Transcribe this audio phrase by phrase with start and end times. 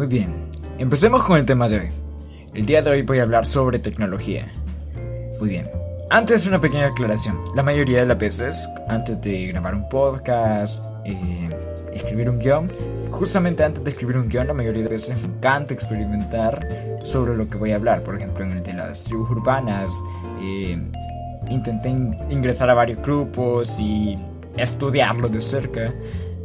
[0.00, 0.34] Muy bien,
[0.78, 1.88] empecemos con el tema de hoy.
[2.54, 4.50] El día de hoy voy a hablar sobre tecnología.
[5.38, 5.68] Muy bien,
[6.08, 7.38] antes una pequeña aclaración.
[7.54, 11.50] La mayoría de las veces, antes de grabar un podcast, eh,
[11.92, 12.70] escribir un guion,
[13.10, 16.66] justamente antes de escribir un guion, la mayoría de veces me encanta experimentar
[17.02, 18.02] sobre lo que voy a hablar.
[18.02, 19.92] Por ejemplo, en el de las tribus urbanas,
[20.40, 20.78] eh,
[21.50, 21.90] intenté
[22.30, 24.16] ingresar a varios grupos y
[24.56, 25.92] estudiarlo de cerca.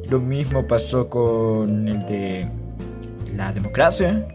[0.10, 2.50] Lo mismo pasó con el de
[3.36, 4.26] la democracia,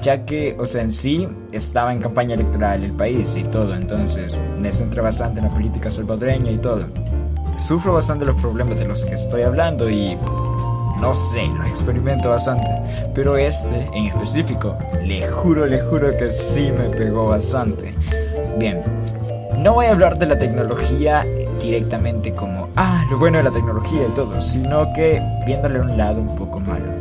[0.00, 4.34] ya que, o sea, en sí estaba en campaña electoral el país y todo, entonces
[4.60, 6.86] me centré bastante en la política salvadoreña y todo.
[7.58, 10.16] Sufro bastante los problemas de los que estoy hablando y
[11.00, 12.66] no sé, los experimento bastante,
[13.14, 17.94] pero este en específico, le juro, le juro que sí me pegó bastante.
[18.58, 18.82] Bien,
[19.58, 21.24] no voy a hablar de la tecnología
[21.60, 26.20] directamente como, ah, lo bueno de la tecnología y todo, sino que viéndole un lado
[26.20, 26.97] un poco malo.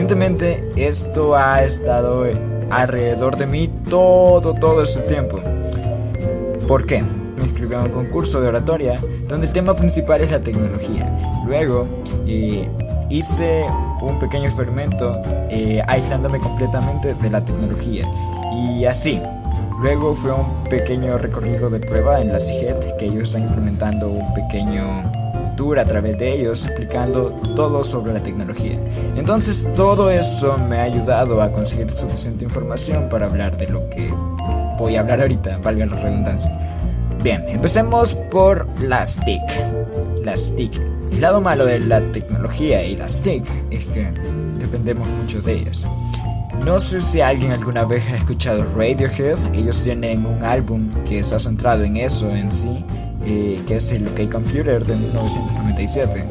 [0.00, 2.24] Recientemente esto ha estado
[2.70, 5.38] alrededor de mí todo, todo este tiempo.
[6.66, 7.02] ¿Por qué?
[7.36, 8.98] Me inscribí a un concurso de oratoria
[9.28, 11.06] donde el tema principal es la tecnología.
[11.44, 11.86] Luego
[13.10, 13.66] hice
[14.00, 15.20] un pequeño experimento
[15.50, 18.08] eh, aislándome completamente de la tecnología.
[18.54, 19.20] Y así,
[19.82, 24.34] Luego fue un pequeño recorrido de prueba en la CIGET que ellos están implementando un
[24.34, 25.10] pequeño
[25.60, 28.78] tour a través de ellos explicando todo sobre la tecnología.
[29.14, 34.10] Entonces todo eso me ha ayudado a conseguir suficiente información para hablar de lo que
[34.78, 36.50] voy a hablar ahorita, valga la redundancia.
[37.22, 39.42] Bien, empecemos por las TIC.
[40.24, 40.80] Las TIC.
[41.12, 44.10] El lado malo de la tecnología y las TIC es que
[44.58, 45.84] dependemos mucho de ellas.
[46.64, 49.38] No sé si alguien alguna vez ha escuchado Radiohead.
[49.54, 52.82] Ellos tienen un álbum que está centrado en eso en sí,
[53.26, 56.24] eh, que es el OK Computer de 1997.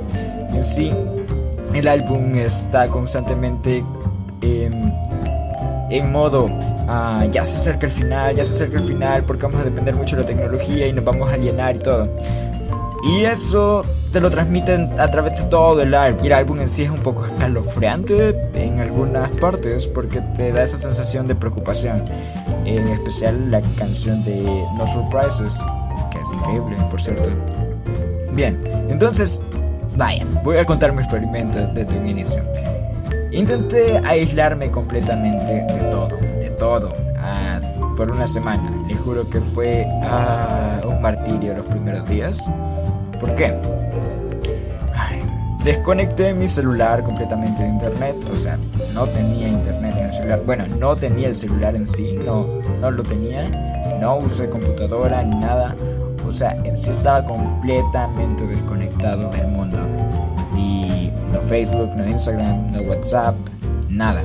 [0.53, 0.91] En sí,
[1.73, 3.83] el álbum está constantemente
[4.41, 6.49] en modo
[6.87, 9.95] ah, ya se acerca el final, ya se acerca el final, porque vamos a depender
[9.95, 12.09] mucho de la tecnología y nos vamos a alienar y todo.
[13.03, 16.23] Y eso te lo transmiten a través de todo el álbum.
[16.23, 20.63] Y el álbum en sí es un poco escalofriante en algunas partes porque te da
[20.63, 22.03] esa sensación de preocupación.
[22.65, 24.43] En especial la canción de
[24.77, 25.57] No Surprises,
[26.09, 27.29] que es increíble, por cierto.
[28.33, 28.59] Bien,
[28.89, 29.41] entonces,
[29.95, 32.43] vaya, voy a contar mi experimento desde un inicio.
[33.31, 37.59] Intenté aislarme completamente de todo, de todo, ah,
[37.95, 38.71] por una semana.
[38.87, 42.49] Le juro que fue ah, un martirio los primeros días.
[43.19, 43.53] ¿Por qué?
[45.63, 48.57] desconecté mi celular completamente de internet, o sea,
[48.93, 50.41] no tenía internet en el celular.
[50.45, 52.47] Bueno, no tenía el celular en sí, no,
[52.79, 53.49] no lo tenía,
[53.99, 55.75] no usé computadora ni nada.
[56.29, 59.77] O sea, en sí estaba completamente desconectado del mundo.
[60.55, 63.35] Y no Facebook, no Instagram, no WhatsApp,
[63.89, 64.23] nada.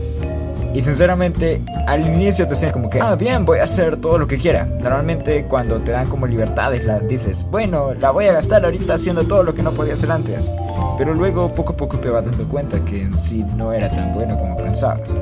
[0.74, 4.26] Y sinceramente, al inicio te sientes como que, ah, bien, voy a hacer todo lo
[4.26, 4.66] que quiera.
[4.82, 9.24] Normalmente cuando te dan como libertades, la dices, bueno, la voy a gastar ahorita haciendo
[9.24, 10.50] todo lo que no podía hacer antes.
[10.98, 14.12] Pero luego poco a poco te vas dando cuenta que en sí no era tan
[14.12, 15.16] bueno como pensabas.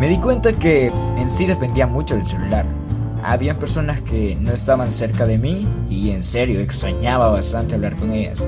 [0.00, 2.64] Me di cuenta que en sí dependía mucho del celular.
[3.24, 8.12] Habían personas que no estaban cerca de mí y en serio extrañaba bastante hablar con
[8.12, 8.46] ellas.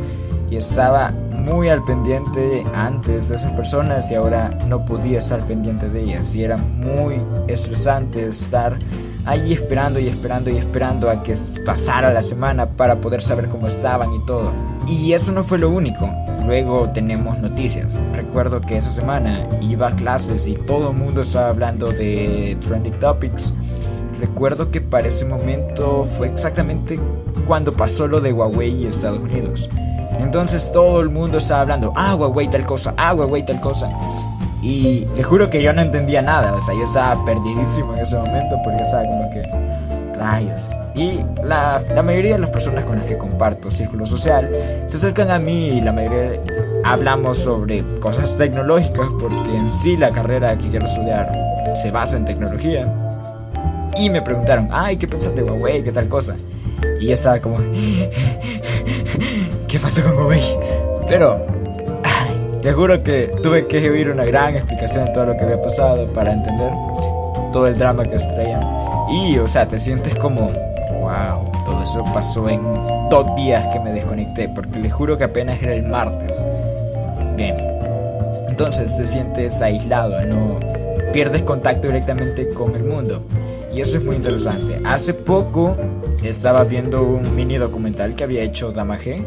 [0.51, 5.89] Y estaba muy al pendiente antes de esas personas y ahora no podía estar pendiente
[5.89, 6.35] de ellas.
[6.35, 8.77] Y era muy estresante estar
[9.25, 11.35] ahí esperando y esperando y esperando a que
[11.65, 14.53] pasara la semana para poder saber cómo estaban y todo.
[14.87, 16.09] Y eso no fue lo único.
[16.47, 17.89] Luego tenemos noticias.
[18.15, 22.93] Recuerdo que esa semana iba a clases y todo el mundo estaba hablando de trending
[22.95, 23.53] topics.
[24.21, 26.99] Recuerdo que para ese momento fue exactamente
[27.47, 29.69] cuando pasó lo de Huawei y Estados Unidos.
[30.19, 33.89] Entonces todo el mundo estaba hablando, ah, Huawei tal cosa, ah, Huawei tal cosa.
[34.63, 38.17] Y le juro que yo no entendía nada, o sea, yo estaba perdidísimo en ese
[38.17, 39.43] momento porque estaba como que,
[40.19, 40.71] rayos.
[40.95, 44.51] Y la, la mayoría de las personas con las que comparto círculo social
[44.87, 46.41] se acercan a mí y la mayoría
[46.85, 51.31] hablamos sobre cosas tecnológicas porque en sí la carrera que quiero estudiar
[51.81, 53.06] se basa en tecnología.
[53.99, 55.83] Y me preguntaron, ay, ¿qué piensas de Huawei?
[55.83, 56.37] ¿Qué tal cosa?
[57.01, 57.59] Y yo estaba como,
[59.69, 60.43] ¿qué pasó con Huawei?
[61.09, 61.41] Pero,
[62.63, 66.07] te juro que tuve que oír una gran explicación de todo lo que había pasado
[66.09, 66.73] para entender
[67.53, 68.61] todo el drama que traían.
[69.11, 70.51] Y, o sea, te sientes como,
[71.01, 72.61] wow, todo eso pasó en
[73.09, 76.45] dos días que me desconecté, porque le juro que apenas era el martes.
[77.35, 77.57] Bien,
[78.49, 80.61] entonces te sientes aislado, no
[81.13, 83.23] pierdes contacto directamente con el mundo.
[83.77, 84.81] Y eso es muy interesante.
[84.87, 85.77] Hace poco
[86.23, 89.23] estaba viendo un mini documental que había hecho Dama G,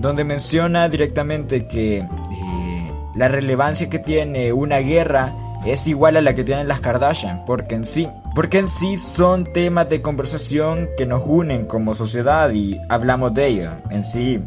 [0.00, 5.34] donde menciona directamente que eh, la relevancia que tiene una guerra
[5.66, 9.44] es igual a la que tienen las Kardashian, porque en sí, porque en sí son
[9.44, 13.70] temas de conversación que nos unen como sociedad y hablamos de ello.
[13.90, 14.40] En sí,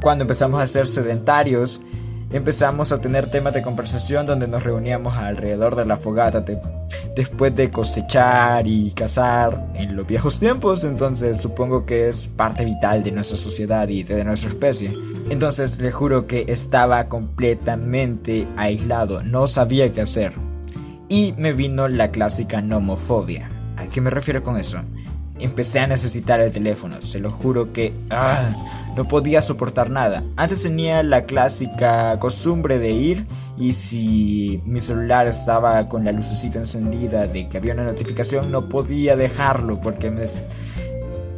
[0.00, 1.80] cuando empezamos a ser sedentarios,
[2.30, 6.44] empezamos a tener temas de conversación donde nos reuníamos alrededor de la fogata
[7.14, 13.02] después de cosechar y cazar en los viejos tiempos, entonces supongo que es parte vital
[13.02, 14.96] de nuestra sociedad y de nuestra especie.
[15.30, 20.32] Entonces le juro que estaba completamente aislado, no sabía qué hacer.
[21.08, 23.50] Y me vino la clásica nomofobia.
[23.76, 24.78] ¿A qué me refiero con eso?
[25.38, 28.50] Empecé a necesitar el teléfono, se lo juro que ah,
[28.96, 30.24] no podía soportar nada.
[30.36, 33.26] Antes tenía la clásica costumbre de ir
[33.58, 38.68] y si mi celular estaba con la lucecita encendida de que había una notificación no
[38.68, 40.24] podía dejarlo porque me,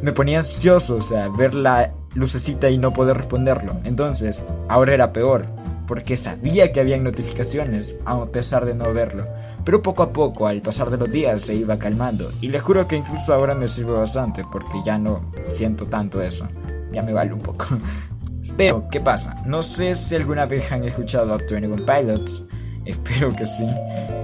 [0.01, 3.79] me ponía ansioso, o sea, ver la lucecita y no poder responderlo.
[3.83, 5.45] Entonces, ahora era peor
[5.89, 9.25] porque sabía que había notificaciones a pesar de no verlo.
[9.63, 12.31] Pero poco a poco, al pasar de los días, se iba calmando.
[12.41, 15.21] Y les juro que incluso ahora me sirve bastante porque ya no
[15.51, 16.47] siento tanto eso.
[16.91, 17.65] Ya me vale un poco.
[18.57, 19.35] Pero, ¿qué pasa?
[19.45, 22.43] No sé si alguna vez han escuchado a 21 Pilots.
[22.85, 23.67] Espero que sí.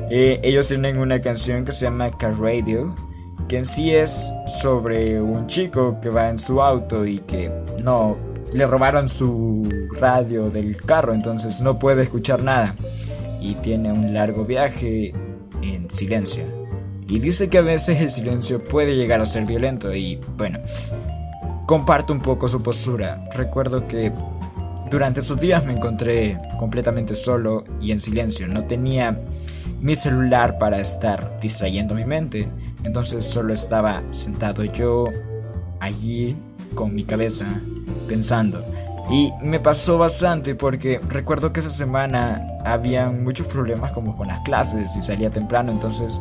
[0.09, 2.95] Eh, ellos tienen una canción que se llama Car Radio.
[3.47, 7.51] Que en sí es sobre un chico que va en su auto y que
[7.83, 8.17] no
[8.55, 12.73] le robaron su radio del carro, entonces no puede escuchar nada.
[13.41, 15.13] Y tiene un largo viaje
[15.61, 16.43] en silencio.
[17.07, 20.59] Y dice que a veces el silencio puede llegar a ser violento y bueno,
[21.67, 23.29] comparto un poco su postura.
[23.33, 24.11] Recuerdo que
[24.89, 28.47] durante esos días me encontré completamente solo y en silencio.
[28.47, 29.19] No tenía
[29.81, 32.47] mi celular para estar distrayendo mi mente.
[32.83, 35.09] Entonces solo estaba sentado yo
[35.79, 36.35] allí
[36.73, 37.45] con mi cabeza
[38.07, 38.65] pensando.
[39.09, 44.39] Y me pasó bastante porque recuerdo que esa semana habían muchos problemas como con las
[44.39, 46.19] clases y salía temprano, entonces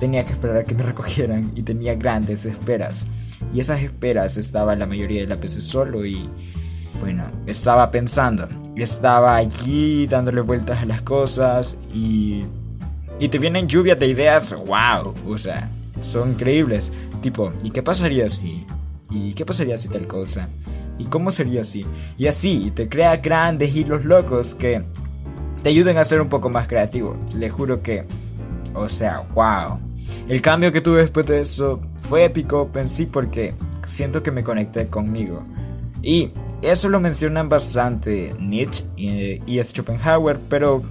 [0.00, 3.06] tenía que esperar a que me recogieran y tenía grandes esperas.
[3.54, 6.28] Y esas esperas estaba la mayoría de la veces solo y
[7.00, 12.44] bueno, estaba pensando, estaba allí dándole vueltas a las cosas y
[13.22, 15.70] y te vienen lluvias de ideas, wow, o sea,
[16.00, 16.92] son increíbles.
[17.20, 18.66] Tipo, ¿y qué pasaría si?
[19.10, 20.48] ¿Y qué pasaría si tal cosa?
[20.98, 21.84] ¿Y cómo sería así?
[22.18, 24.82] Y así, te crea grandes hilos locos que
[25.62, 27.16] te ayuden a ser un poco más creativo.
[27.34, 28.04] Le juro que,
[28.74, 29.78] o sea, wow.
[30.28, 33.54] El cambio que tuve después de eso fue épico, pensé porque
[33.86, 35.42] siento que me conecté conmigo.
[36.02, 36.30] Y
[36.62, 40.82] eso lo mencionan bastante Nietzsche y, y Schopenhauer, pero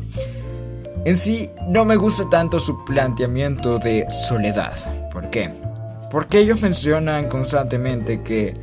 [1.05, 4.75] en sí no me gusta tanto su planteamiento de soledad.
[5.11, 5.51] ¿Por qué?
[6.11, 8.53] Porque ellos mencionan constantemente que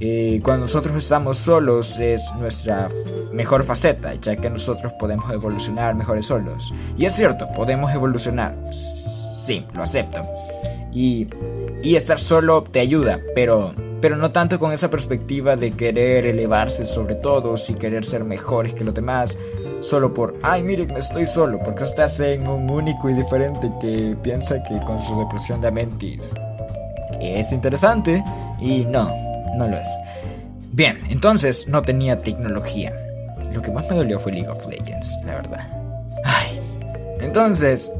[0.00, 2.88] eh, cuando nosotros estamos solos es nuestra
[3.32, 6.72] mejor faceta, ya que nosotros podemos evolucionar mejores solos.
[6.96, 8.54] Y es cierto, podemos evolucionar.
[8.72, 10.24] Sí, lo acepto.
[10.92, 11.26] Y,
[11.82, 16.86] y estar solo te ayuda, pero, pero no tanto con esa perspectiva de querer elevarse
[16.86, 19.36] sobre todos y querer ser mejores que los demás,
[19.80, 24.62] solo por, ay, miren, estoy solo, porque estás en un único y diferente que piensa
[24.64, 26.32] que con su depresión de mentis
[27.20, 28.22] es interesante
[28.60, 29.08] y no,
[29.58, 29.88] no lo es.
[30.72, 32.94] Bien, entonces no tenía tecnología.
[33.52, 35.68] Lo que más me dolió fue League of Legends, la verdad.
[36.24, 36.60] Ay.
[37.20, 37.90] Entonces,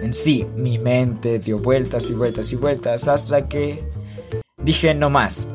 [0.00, 3.84] en sí, mi mente dio vueltas y vueltas y vueltas hasta que
[4.62, 5.48] dije no más.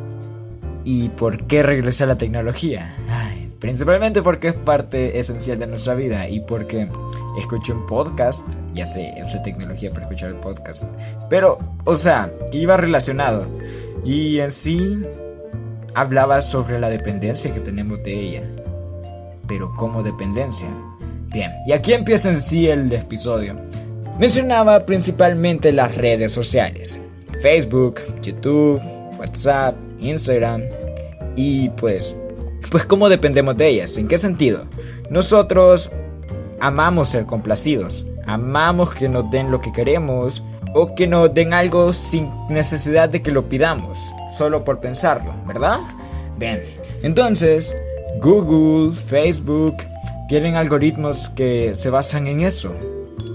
[0.84, 2.96] ¿Y por qué regresé a la tecnología?
[3.10, 6.88] Ay, principalmente porque es parte esencial de nuestra vida y porque
[7.38, 10.84] escuché un podcast, ya sé, usé tecnología para escuchar el podcast,
[11.30, 13.46] pero, o sea, iba relacionado
[14.06, 15.04] y en sí
[15.98, 18.44] hablaba sobre la dependencia que tenemos de ella.
[19.48, 20.68] Pero ¿cómo dependencia?
[21.34, 23.56] Bien, y aquí empieza en sí el episodio.
[24.20, 27.02] Mencionaba principalmente las redes sociales.
[27.42, 28.80] Facebook, YouTube,
[29.18, 30.62] WhatsApp, Instagram.
[31.36, 32.16] Y pues,
[32.70, 33.98] pues cómo dependemos de ellas.
[33.98, 34.66] ¿En qué sentido?
[35.10, 35.90] Nosotros
[36.60, 38.06] amamos ser complacidos.
[38.28, 40.44] Amamos que nos den lo que queremos
[40.76, 43.98] o que nos den algo sin necesidad de que lo pidamos
[44.38, 45.80] solo por pensarlo, ¿verdad?
[46.38, 46.62] Bien,
[47.02, 47.76] entonces
[48.22, 49.78] Google, Facebook
[50.28, 52.74] tienen algoritmos que se basan en eso.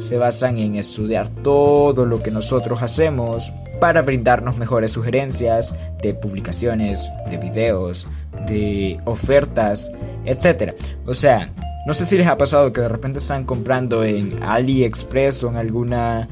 [0.00, 7.10] Se basan en estudiar todo lo que nosotros hacemos para brindarnos mejores sugerencias de publicaciones,
[7.30, 8.06] de videos,
[8.46, 9.90] de ofertas,
[10.24, 10.74] etc.
[11.06, 11.52] O sea,
[11.86, 15.56] no sé si les ha pasado que de repente están comprando en AliExpress o en
[15.56, 16.28] alguna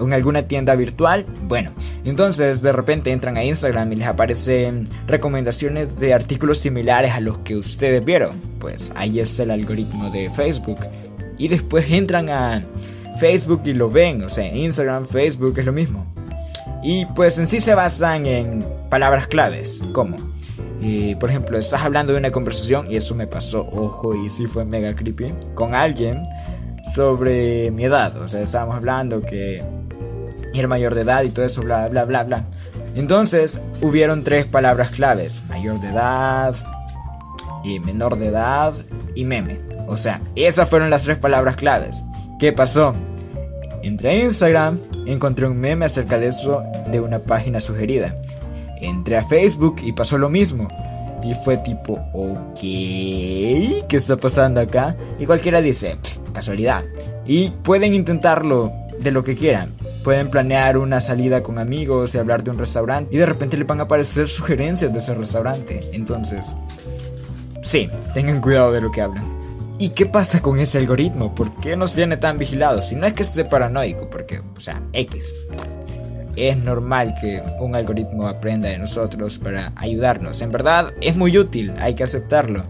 [0.00, 1.26] en alguna tienda virtual.
[1.42, 1.70] Bueno,
[2.04, 7.38] entonces de repente entran a Instagram y les aparecen recomendaciones de artículos similares a los
[7.38, 8.40] que ustedes vieron.
[8.58, 10.80] Pues ahí es el algoritmo de Facebook.
[11.38, 12.62] Y después entran a
[13.18, 14.22] Facebook y lo ven.
[14.22, 16.06] O sea, Instagram, Facebook es lo mismo.
[16.82, 20.18] Y pues en sí se basan en palabras claves, como
[21.18, 24.64] por ejemplo, estás hablando de una conversación, y eso me pasó, ojo, y sí fue
[24.64, 26.22] mega creepy, con alguien
[26.94, 28.16] sobre mi edad.
[28.18, 29.64] O sea, estábamos hablando que
[30.66, 32.44] mayor de edad y todo eso, bla, bla, bla, bla.
[32.94, 36.54] Entonces, hubieron tres palabras claves: mayor de edad,
[37.66, 38.72] y menor de edad
[39.14, 39.58] y meme.
[39.88, 42.02] O sea, esas fueron las tres palabras claves.
[42.38, 42.94] ¿Qué pasó?
[43.82, 48.14] Entré a Instagram, encontré un meme acerca de eso de una página sugerida.
[48.80, 50.68] Entré a Facebook y pasó lo mismo.
[51.22, 54.94] Y fue tipo, ok, ¿qué está pasando acá?
[55.18, 55.96] Y cualquiera dice,
[56.32, 56.84] casualidad.
[57.26, 59.70] Y pueden intentarlo de lo que quieran.
[60.06, 63.12] Pueden planear una salida con amigos y hablar de un restaurante.
[63.12, 65.80] Y de repente le van a aparecer sugerencias de ese restaurante.
[65.92, 66.46] Entonces,
[67.60, 69.24] sí, tengan cuidado de lo que hablan.
[69.80, 71.34] ¿Y qué pasa con ese algoritmo?
[71.34, 72.86] ¿Por qué nos tiene tan vigilados?
[72.86, 75.32] Si no es que sea paranoico, porque, o sea, X
[76.36, 80.40] es normal que un algoritmo aprenda de nosotros para ayudarnos.
[80.40, 82.62] En verdad es muy útil, hay que aceptarlo.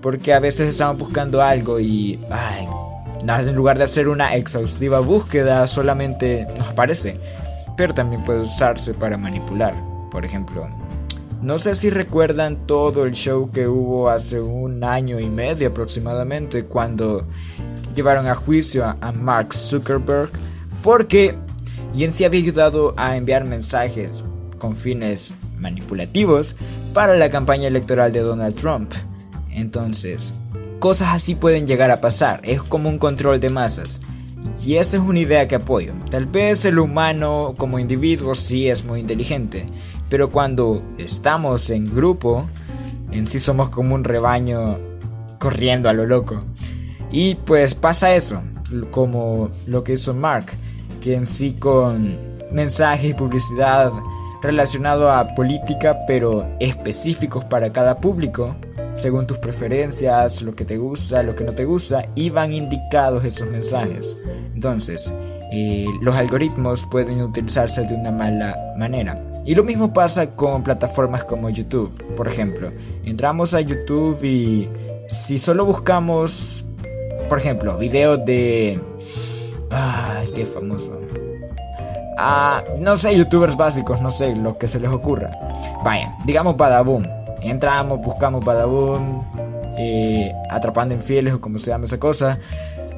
[0.00, 2.18] Porque a veces estamos buscando algo y...
[2.28, 2.66] Ay,
[3.28, 7.18] en lugar de hacer una exhaustiva búsqueda solamente nos aparece.
[7.76, 9.74] Pero también puede usarse para manipular.
[10.10, 10.68] Por ejemplo,
[11.42, 16.64] no sé si recuerdan todo el show que hubo hace un año y medio aproximadamente
[16.64, 17.26] cuando
[17.94, 20.30] llevaron a juicio a Mark Zuckerberg
[20.82, 21.34] porque
[21.96, 24.24] en sí había ayudado a enviar mensajes
[24.58, 26.56] con fines manipulativos
[26.92, 28.92] para la campaña electoral de Donald Trump.
[29.50, 30.34] Entonces,
[30.78, 34.00] cosas así pueden llegar a pasar, es como un control de masas.
[34.64, 35.92] Y esa es una idea que apoyo.
[36.10, 39.66] Tal vez el humano como individuo sí es muy inteligente,
[40.08, 42.46] pero cuando estamos en grupo,
[43.10, 44.78] en sí somos como un rebaño
[45.38, 46.44] corriendo a lo loco.
[47.10, 48.42] Y pues pasa eso,
[48.90, 50.46] como lo que hizo Mark
[51.14, 52.16] en sí con
[52.52, 53.90] mensajes y publicidad
[54.42, 58.54] relacionado a política, pero específicos para cada público,
[58.96, 63.24] según tus preferencias, lo que te gusta, lo que no te gusta, y van indicados
[63.24, 64.18] esos mensajes.
[64.54, 65.12] Entonces,
[65.52, 69.22] eh, los algoritmos pueden utilizarse de una mala manera.
[69.44, 71.96] Y lo mismo pasa con plataformas como YouTube.
[72.16, 72.72] Por ejemplo,
[73.04, 74.68] entramos a YouTube y
[75.08, 76.64] si solo buscamos,
[77.28, 78.80] por ejemplo, videos de
[79.70, 81.00] Ay, qué famoso.
[82.18, 85.30] Ah, no sé, youtubers básicos, no sé, lo que se les ocurra.
[85.84, 87.15] Vaya, digamos Badaboom.
[87.48, 89.22] Entramos, buscamos Badaboom,
[89.78, 92.38] eh, atrapando infieles o como se llama esa cosa.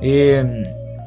[0.01, 0.65] Eh,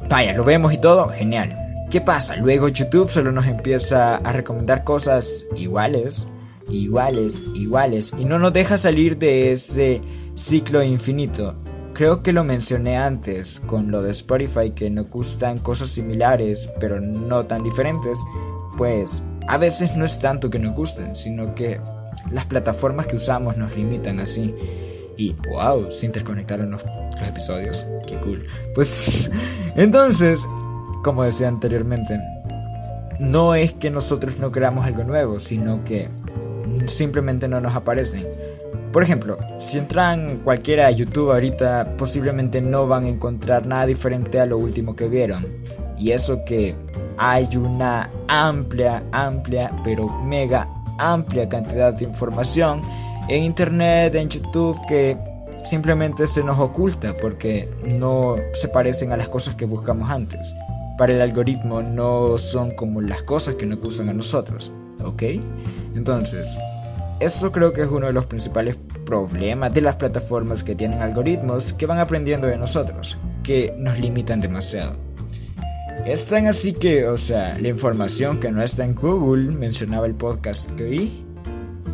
[0.08, 1.56] vaya, lo vemos y todo, genial.
[1.90, 2.36] ¿Qué pasa?
[2.36, 6.26] Luego YouTube solo nos empieza a recomendar cosas iguales,
[6.70, 10.00] iguales, iguales, y no nos deja salir de ese
[10.34, 11.54] ciclo infinito.
[11.92, 16.98] Creo que lo mencioné antes con lo de Spotify que nos gustan cosas similares pero
[17.00, 18.18] no tan diferentes.
[18.78, 21.78] Pues a veces no es tanto que nos gusten, sino que
[22.30, 24.54] las plataformas que usamos nos limitan así.
[25.16, 27.84] Y wow, se interconectaron los, los episodios.
[28.06, 28.46] Qué cool.
[28.74, 29.30] Pues
[29.76, 30.46] entonces,
[31.02, 32.18] como decía anteriormente,
[33.18, 36.08] no es que nosotros no creamos algo nuevo, sino que
[36.86, 38.26] simplemente no nos aparecen.
[38.92, 44.38] Por ejemplo, si entran cualquiera a YouTube ahorita, posiblemente no van a encontrar nada diferente
[44.38, 45.46] a lo último que vieron.
[45.98, 46.74] Y eso que
[47.16, 50.64] hay una amplia, amplia, pero mega
[51.10, 52.82] amplia cantidad de información
[53.28, 55.16] en Internet, en YouTube, que
[55.64, 60.54] simplemente se nos oculta porque no se parecen a las cosas que buscamos antes.
[60.98, 64.72] Para el algoritmo no son como las cosas que nos gustan a nosotros,
[65.04, 65.22] ¿ok?
[65.94, 66.50] Entonces,
[67.20, 71.72] eso creo que es uno de los principales problemas de las plataformas que tienen algoritmos
[71.72, 74.96] que van aprendiendo de nosotros, que nos limitan demasiado.
[76.04, 80.14] Es tan así que, o sea, la información que no está en Google, mencionaba el
[80.14, 81.24] podcast que vi,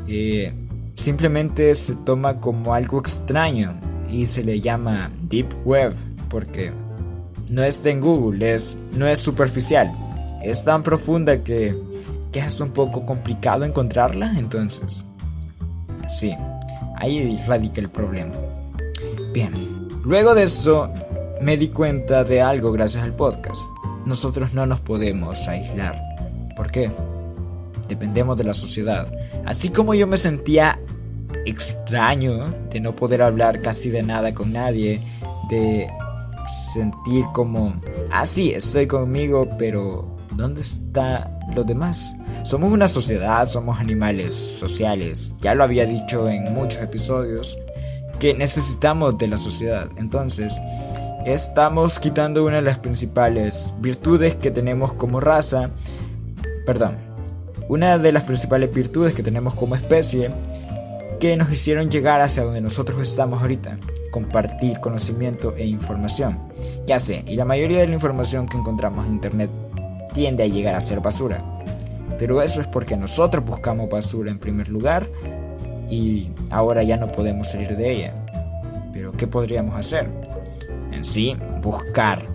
[0.09, 0.53] eh,
[0.95, 3.79] simplemente se toma como algo extraño
[4.11, 5.95] y se le llama Deep Web
[6.31, 6.73] porque
[7.51, 9.93] no está en Google, es, no es superficial,
[10.43, 11.77] es tan profunda que,
[12.33, 15.07] que es un poco complicado encontrarla, entonces
[16.09, 16.35] Sí,
[16.97, 18.33] ahí radica el problema.
[19.35, 19.53] Bien,
[20.03, 20.91] luego de eso
[21.43, 23.71] me di cuenta de algo gracias al podcast.
[24.09, 26.03] Nosotros no nos podemos aislar.
[26.57, 26.91] ¿Por qué?
[27.89, 29.07] Dependemos de la sociedad.
[29.45, 30.81] Así como yo me sentía
[31.45, 35.03] extraño de no poder hablar casi de nada con nadie,
[35.51, 35.91] de
[36.73, 37.79] sentir como,
[38.11, 42.17] ah, sí, estoy conmigo, pero ¿dónde está los demás?
[42.45, 45.35] Somos una sociedad, somos animales sociales.
[45.43, 47.59] Ya lo había dicho en muchos episodios
[48.19, 49.91] que necesitamos de la sociedad.
[49.97, 50.59] Entonces,
[51.33, 55.71] estamos quitando una de las principales virtudes que tenemos como raza.
[56.65, 56.97] Perdón.
[57.69, 60.31] Una de las principales virtudes que tenemos como especie
[61.21, 63.79] que nos hicieron llegar hacia donde nosotros estamos ahorita.
[64.11, 66.39] Compartir conocimiento e información.
[66.87, 69.51] Ya sé, y la mayoría de la información que encontramos en Internet
[70.15, 71.45] tiende a llegar a ser basura.
[72.19, 75.07] Pero eso es porque nosotros buscamos basura en primer lugar
[75.91, 78.15] y ahora ya no podemos salir de ella.
[78.93, 80.28] Pero ¿qué podríamos hacer?
[80.99, 82.27] En sí, buscar.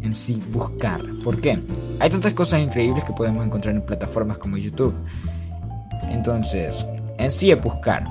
[0.00, 1.02] En sí, buscar.
[1.24, 1.58] ¿Por qué?
[1.98, 4.94] Hay tantas cosas increíbles que podemos encontrar en plataformas como YouTube.
[6.08, 6.86] Entonces,
[7.18, 8.06] en sí es buscar.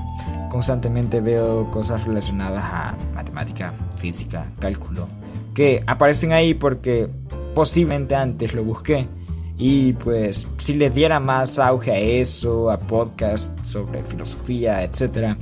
[0.49, 5.07] Constantemente veo cosas relacionadas a matemática, física, cálculo,
[5.53, 7.07] que aparecen ahí porque
[7.53, 9.07] posiblemente antes lo busqué.
[9.57, 15.37] Y pues si le diera más auge a eso, a podcast sobre filosofía, etc.,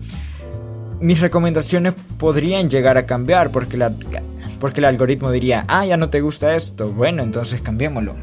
[0.99, 3.91] mis recomendaciones podrían llegar a cambiar porque, la,
[4.63, 8.15] porque el algoritmo diría, ah, ya no te gusta esto, bueno, entonces cambiémoslo.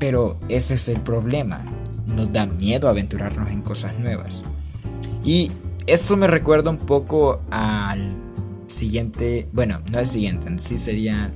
[0.00, 1.60] Pero ese es el problema,
[2.08, 4.42] nos da miedo aventurarnos en cosas nuevas.
[5.24, 5.52] Y
[5.86, 8.14] eso me recuerda un poco al
[8.66, 11.30] siguiente, bueno, no el siguiente, en sí sería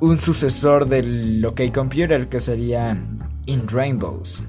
[0.00, 2.94] un sucesor del OK Computer que sería
[3.46, 4.42] In Rainbows,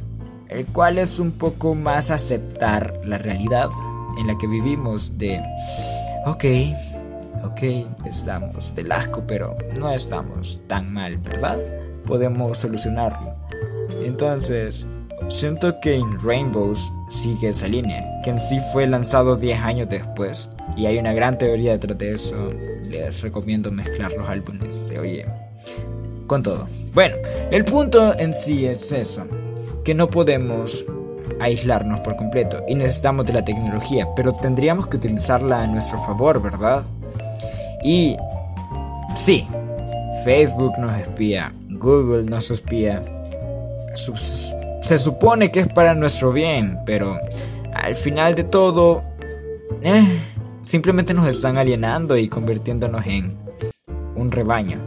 [0.49, 3.69] el cual es un poco más aceptar la realidad
[4.19, 5.41] en la que vivimos de,
[6.25, 6.43] ok,
[7.43, 11.57] ok, estamos del asco, pero no estamos tan mal, ¿verdad?
[12.05, 13.35] Podemos solucionarlo.
[14.03, 14.87] Entonces,
[15.29, 20.49] siento que In Rainbows sigue esa línea, que en sí fue lanzado 10 años después,
[20.75, 22.49] y hay una gran teoría detrás de eso.
[22.87, 25.25] Les recomiendo mezclar los álbumes, se oye
[26.27, 26.65] con todo.
[26.93, 27.17] Bueno,
[27.51, 29.25] el punto en sí es eso,
[29.83, 30.85] que no podemos
[31.41, 36.41] aislarnos por completo y necesitamos de la tecnología, pero tendríamos que utilizarla a nuestro favor,
[36.41, 36.83] ¿verdad?
[37.83, 38.17] Y
[39.15, 39.47] sí,
[40.23, 43.03] Facebook nos espía, Google nos espía,
[44.81, 47.19] se supone que es para nuestro bien, pero
[47.73, 49.03] al final de todo,
[49.81, 50.07] eh,
[50.61, 53.35] simplemente nos están alienando y convirtiéndonos en
[54.15, 54.79] un rebaño.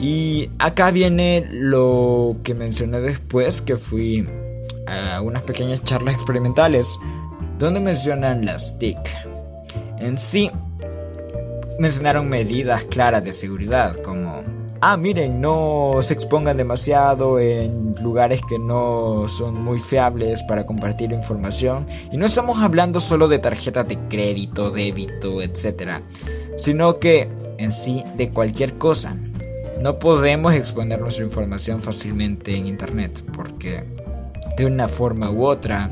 [0.00, 4.26] Y acá viene lo que mencioné después, que fui
[4.86, 6.98] a unas pequeñas charlas experimentales
[7.58, 8.98] donde mencionan las TIC.
[9.98, 10.50] En sí,
[11.80, 14.42] mencionaron medidas claras de seguridad, como,
[14.82, 21.10] ah, miren, no se expongan demasiado en lugares que no son muy fiables para compartir
[21.12, 21.86] información.
[22.12, 26.02] Y no estamos hablando solo de tarjetas de crédito, débito, etc.
[26.58, 29.16] Sino que en sí de cualquier cosa
[29.80, 33.84] no podemos exponer nuestra información fácilmente en Internet porque
[34.58, 35.90] de una forma u otra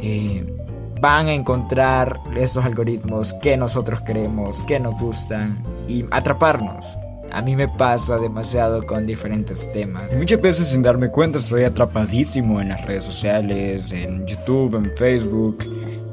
[0.00, 0.57] eh,
[1.00, 6.84] van a encontrar esos algoritmos que nosotros queremos, que nos gustan y atraparnos.
[7.30, 10.10] A mí me pasa demasiado con diferentes temas.
[10.14, 15.58] Muchas veces sin darme cuenta estoy atrapadísimo en las redes sociales, en YouTube, en Facebook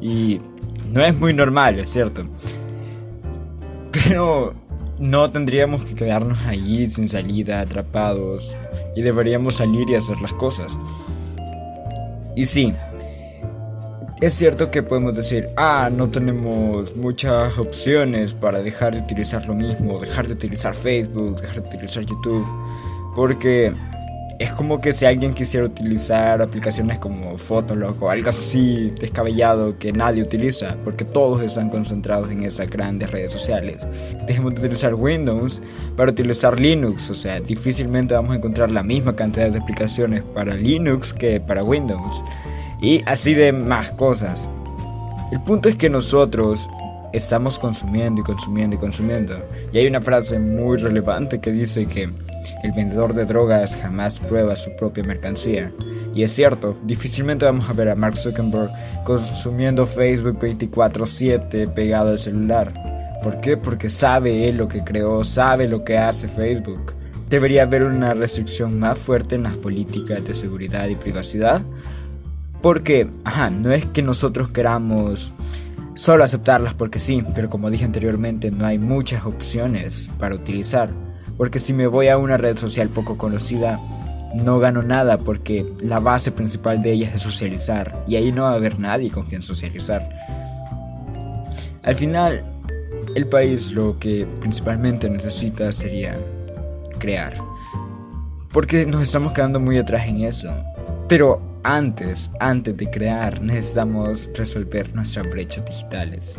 [0.02, 0.42] y
[0.92, 2.26] no es muy normal, es cierto.
[3.92, 4.54] Pero
[5.00, 8.54] no tendríamos que quedarnos allí sin salida, atrapados,
[8.96, 10.78] y deberíamos salir y hacer las cosas.
[12.36, 12.74] Y sí,
[14.22, 19.54] es cierto que podemos decir, ah, no tenemos muchas opciones para dejar de utilizar lo
[19.54, 22.48] mismo, dejar de utilizar Facebook, dejar de utilizar YouTube,
[23.14, 23.74] porque
[24.40, 29.92] es como que si alguien quisiera utilizar aplicaciones como Fotolog o algo así descabellado que
[29.92, 33.88] nadie utiliza, porque todos están concentrados en esas grandes redes sociales.
[34.28, 35.62] Dejemos de utilizar Windows
[35.98, 40.56] para utilizar Linux, o sea, difícilmente vamos a encontrar la misma cantidad de aplicaciones para
[40.56, 42.24] Linux que para Windows.
[42.82, 44.50] Y así de más cosas.
[45.32, 46.70] El punto es que nosotros
[47.14, 49.38] estamos consumiendo y consumiendo y consumiendo.
[49.72, 52.10] Y hay una frase muy relevante que dice que
[52.64, 55.72] el vendedor de drogas jamás prueba su propia mercancía.
[56.14, 58.70] Y es cierto, difícilmente vamos a ver a Mark Zuckerberg
[59.04, 62.74] consumiendo Facebook 24/7 pegado al celular.
[63.24, 63.58] ¿Por qué?
[63.58, 66.94] Porque sabe él lo que creó, sabe lo que hace Facebook.
[67.30, 71.62] Debería haber una restricción más fuerte en las políticas de seguridad y privacidad.
[72.66, 75.32] Porque, ajá, no es que nosotros queramos
[75.94, 80.90] solo aceptarlas porque sí, pero como dije anteriormente, no hay muchas opciones para utilizar.
[81.38, 83.80] Porque si me voy a una red social poco conocida,
[84.34, 88.04] no gano nada porque la base principal de ella es socializar.
[88.08, 90.10] Y ahí no va a haber nadie con quien socializar.
[91.84, 92.44] Al final,
[93.14, 96.18] el país lo que principalmente necesita sería
[96.98, 97.36] crear.
[98.52, 100.52] Porque nos estamos quedando muy atrás en eso.
[101.08, 106.36] Pero antes, antes de crear, necesitamos resolver nuestras brechas digitales.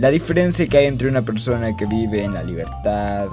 [0.00, 3.28] La diferencia que hay entre una persona que vive en la libertad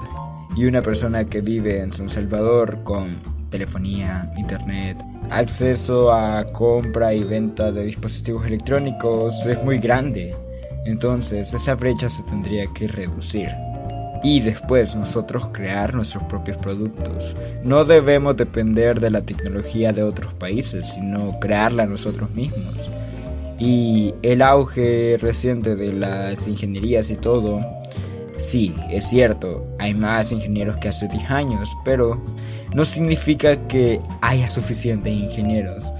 [0.56, 3.18] y una persona que vive en San Salvador con
[3.50, 4.96] telefonía, internet,
[5.28, 10.36] acceso a compra y venta de dispositivos electrónicos es muy grande.
[10.86, 13.48] Entonces esa brecha se tendría que reducir.
[14.22, 17.34] Y después nosotros crear nuestros propios productos.
[17.64, 22.90] No debemos depender de la tecnología de otros países, sino crearla nosotros mismos.
[23.58, 27.64] Y el auge reciente de las ingenierías y todo,
[28.38, 32.22] sí, es cierto, hay más ingenieros que hace 10 años, pero
[32.74, 35.92] no significa que haya suficientes ingenieros.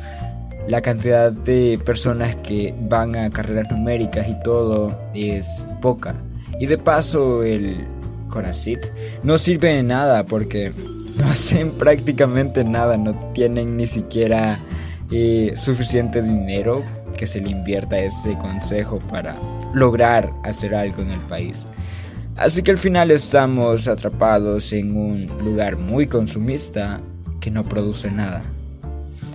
[0.69, 6.15] La cantidad de personas que van a carreras numéricas y todo es poca.
[6.61, 7.87] Y de paso el
[8.31, 8.87] Conacyt
[9.23, 10.71] no sirve de nada porque
[11.19, 14.59] no hacen prácticamente nada, no tienen ni siquiera
[15.11, 16.83] eh, suficiente dinero
[17.17, 19.37] que se le invierta ese consejo para
[19.75, 21.69] lograr hacer algo en el país.
[22.37, 27.01] Así que al final estamos atrapados en un lugar muy consumista
[27.41, 28.43] que no produce nada.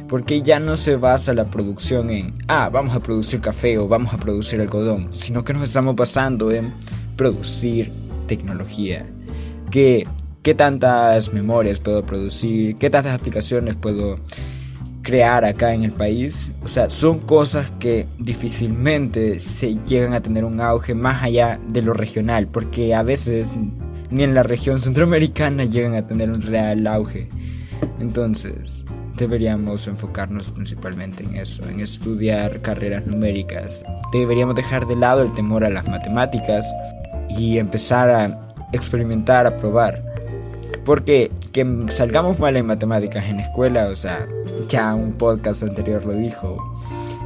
[0.08, 4.14] Porque ya no se basa la producción en, ah, vamos a producir café o vamos
[4.14, 6.74] a producir algodón, sino que nos estamos basando en
[7.16, 7.92] producir
[8.26, 9.06] tecnología.
[9.72, 10.08] ¿Qué,
[10.44, 12.76] qué tantas memorias puedo producir?
[12.76, 14.20] ¿Qué tantas aplicaciones puedo
[15.06, 16.52] crear acá en el país.
[16.64, 21.84] O sea, son cosas que difícilmente se llegan a tener un auge más allá de
[21.84, 23.54] lo regional, porque a veces
[24.10, 27.30] ni en la región centroamericana llegan a tener un real auge.
[28.00, 28.84] Entonces,
[29.16, 33.86] deberíamos enfocarnos principalmente en eso, en estudiar carreras numéricas.
[34.12, 36.66] Deberíamos dejar de lado el temor a las matemáticas
[37.30, 40.02] y empezar a experimentar, a probar.
[40.86, 44.28] Porque que salgamos mal en matemáticas en escuela, o sea,
[44.68, 46.58] ya un podcast anterior lo dijo,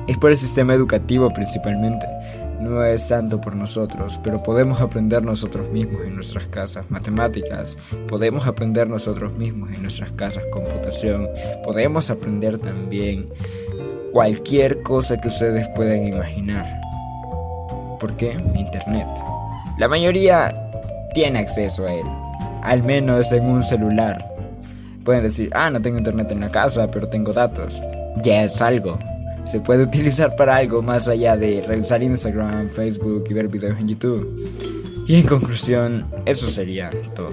[0.08, 2.06] es por el sistema educativo principalmente.
[2.62, 8.48] No es tanto por nosotros, pero podemos aprender nosotros mismos en nuestras casas matemáticas, podemos
[8.48, 11.30] aprender nosotros mismos en nuestras casas computación,
[11.64, 13.30] podemos aprender también
[14.12, 16.66] cualquier cosa que ustedes puedan imaginar.
[18.00, 18.34] ¿Por qué?
[18.56, 19.08] Internet.
[19.80, 20.54] La mayoría
[21.14, 22.06] tiene acceso a él
[22.64, 24.26] al menos en un celular.
[25.04, 27.82] Pueden decir, ah, no tengo internet en la casa, pero tengo datos.
[28.22, 28.98] Ya es algo.
[29.46, 33.88] Se puede utilizar para algo más allá de revisar Instagram, Facebook y ver videos en
[33.88, 35.06] YouTube.
[35.08, 37.32] Y en conclusión, eso sería todo.